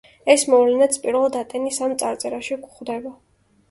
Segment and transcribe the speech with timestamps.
[0.35, 3.19] ეს მოვლენაც პირველად ატენის ამ წარწერაში გვხვდება.